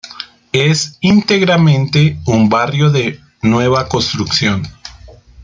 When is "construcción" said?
3.87-4.63